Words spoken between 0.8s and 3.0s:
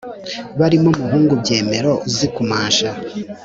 umuhungu byemero uzi kumasha